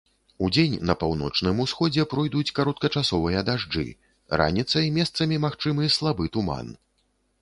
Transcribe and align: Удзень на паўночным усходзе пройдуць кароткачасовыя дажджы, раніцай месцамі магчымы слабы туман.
Удзень 0.45 0.77
на 0.89 0.93
паўночным 1.01 1.59
усходзе 1.65 2.05
пройдуць 2.13 2.53
кароткачасовыя 2.59 3.43
дажджы, 3.49 3.85
раніцай 4.43 4.85
месцамі 4.97 5.41
магчымы 5.45 5.83
слабы 5.99 6.25
туман. 6.39 6.67